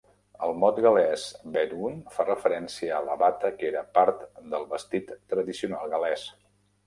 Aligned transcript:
El 0.45 0.53
mot 0.61 0.79
gal·lès 0.85 1.23
"betgwn" 1.57 1.99
fa 2.15 2.23
referència 2.29 2.95
a 2.99 3.03
la 3.09 3.19
bata 3.23 3.53
que 3.59 3.69
era 3.71 3.85
part 3.99 4.23
del 4.55 4.67
vestit 4.73 5.13
tradicional 5.35 5.93
gal·lès. 5.95 6.25